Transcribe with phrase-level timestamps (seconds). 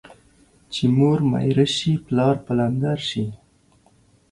[0.73, 3.23] چي مور ميره سي، پلار پلندر سي.